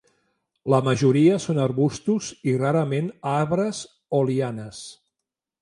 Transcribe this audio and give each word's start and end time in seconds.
La 0.73 0.79
majoria 0.87 1.35
són 1.43 1.59
arbustos 1.65 2.31
i 2.53 2.57
rarament 2.63 3.13
arbres 3.35 3.83
o 4.21 4.27
lianes. 4.31 4.85